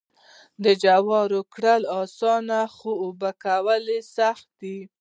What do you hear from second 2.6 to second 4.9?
خو اوبه کول یې سخت دي.